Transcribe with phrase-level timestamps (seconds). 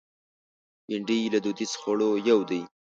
[0.87, 2.61] بېنډۍ له دودیزو خوړو یو دی